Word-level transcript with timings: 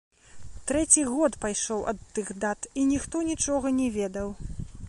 Трэці 0.71 1.03
год 1.11 1.37
пайшоў 1.43 1.85
ад 1.93 1.99
тых 2.15 2.33
дат, 2.47 2.59
і 2.79 2.89
ніхто 2.93 3.25
нічога 3.31 3.67
не 3.81 3.87
ведаў. 4.01 4.29